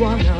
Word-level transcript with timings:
marijuana. 0.00 0.39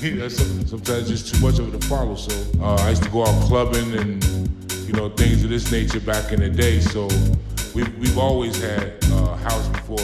Sometimes 0.00 1.08
just 1.08 1.34
too 1.34 1.38
much 1.44 1.58
of 1.58 1.74
it 1.74 1.78
to 1.78 1.86
follow. 1.86 2.14
So 2.14 2.32
uh, 2.62 2.76
I 2.76 2.88
used 2.88 3.02
to 3.02 3.10
go 3.10 3.26
out 3.26 3.42
clubbing 3.42 3.94
and 3.98 4.24
you 4.86 4.94
know 4.94 5.10
things 5.10 5.44
of 5.44 5.50
this 5.50 5.70
nature 5.70 6.00
back 6.00 6.32
in 6.32 6.40
the 6.40 6.48
day. 6.48 6.80
So 6.80 7.06
we've 7.74 7.98
we've 7.98 8.16
always 8.16 8.58
had 8.62 8.94
uh, 9.12 9.36
house 9.36 9.68
before 9.68 9.98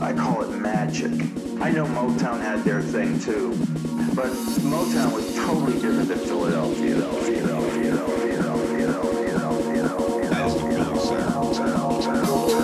I 0.00 0.12
call 0.12 0.42
it 0.42 0.50
magic. 0.50 1.12
I 1.60 1.70
know 1.70 1.86
Motown 1.86 2.40
had 2.40 2.62
their 2.64 2.82
thing 2.82 3.18
too, 3.18 3.50
but 4.14 4.30
Motown 4.62 5.12
was 5.14 5.34
totally 5.34 5.80
different 5.80 6.08
than 6.08 6.18
Philadelphia. 6.18 6.96
Philadelphia, 6.96 7.96
Philadelphia, 8.26 8.92
Philadelphia, 8.92 9.88
Philadelphia. 9.88 11.00
Sound, 11.00 12.04
sound. 12.04 12.55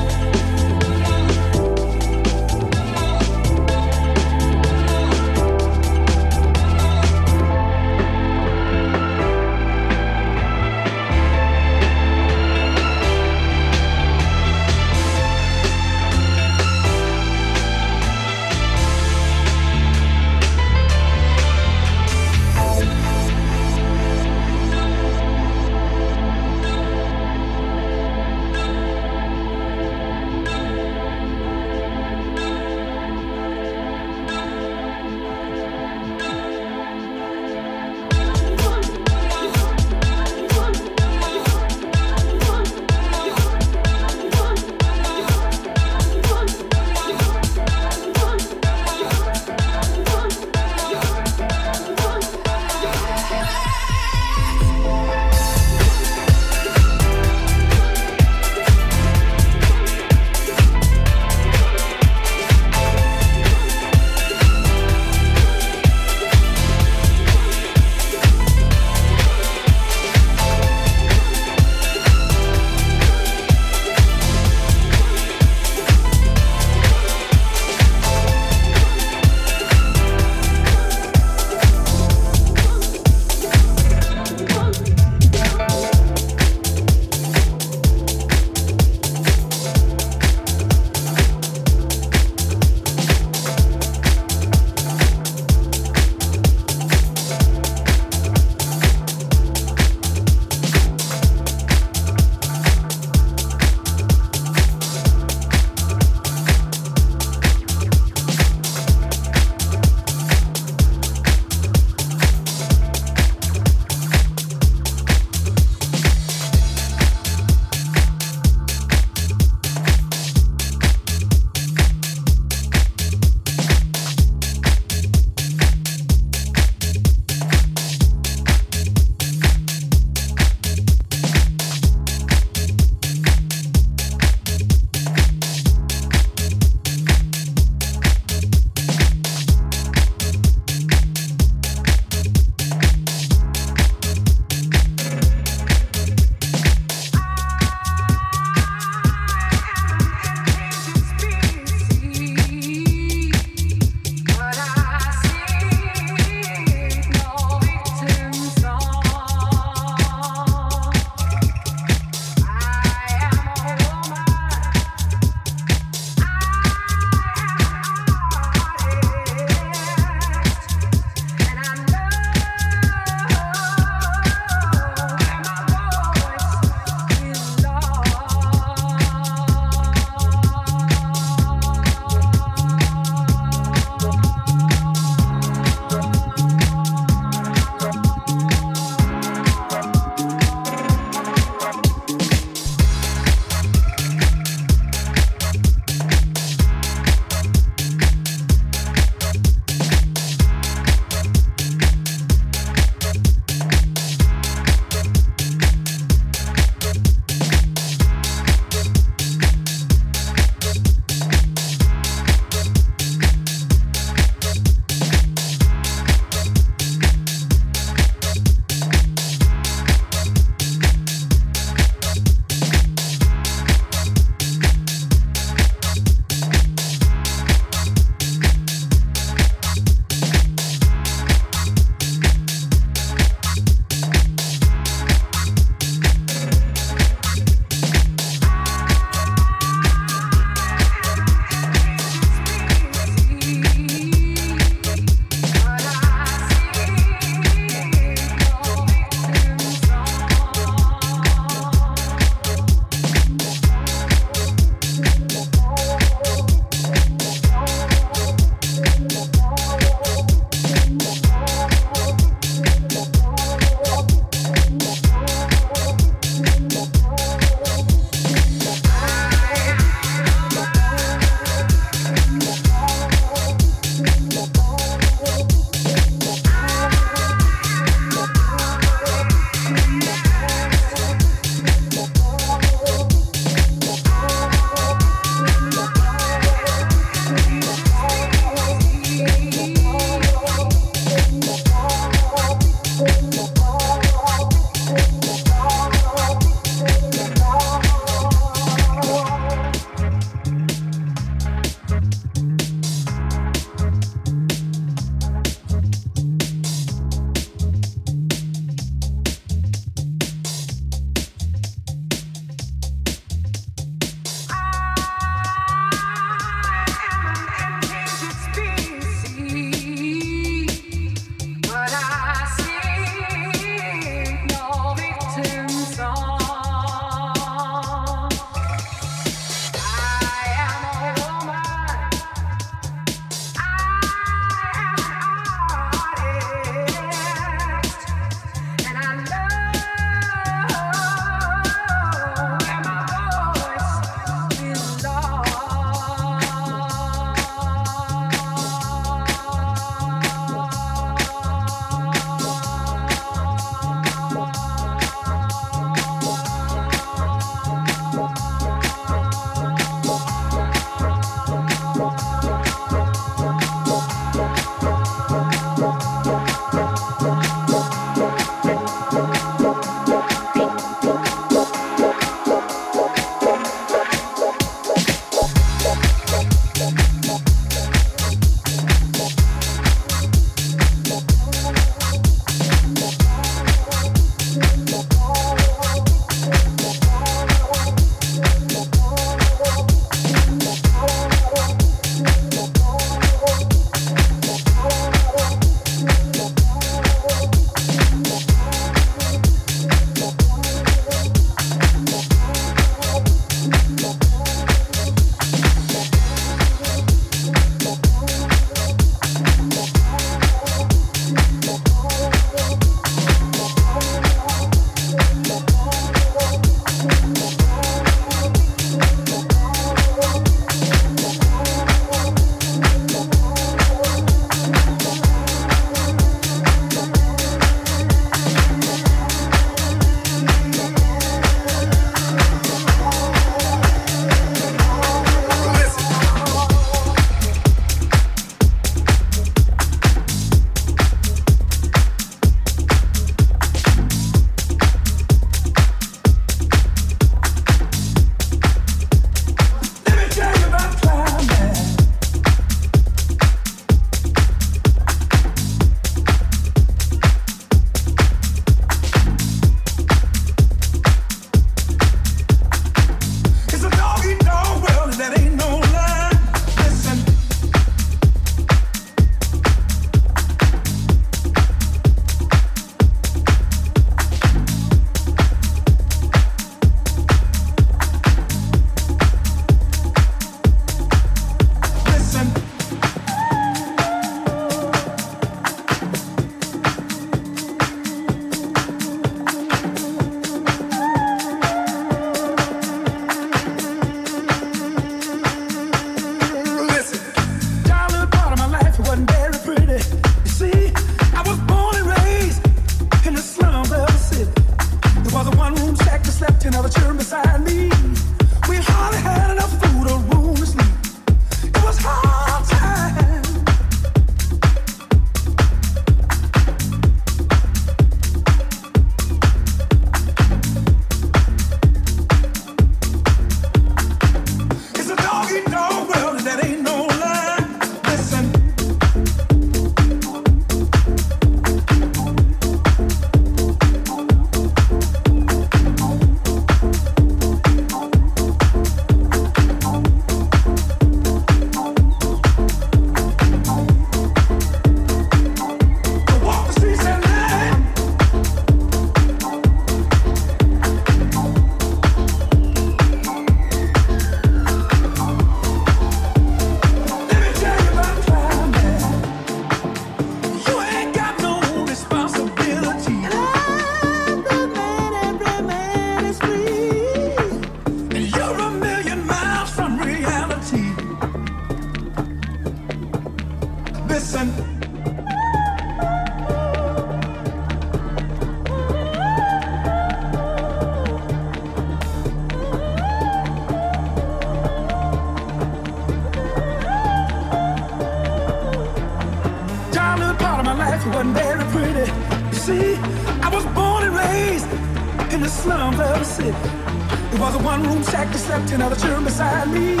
Me. 599.67 600.00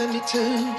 Loving 0.00 0.14
me 0.14 0.20
too. 0.26 0.69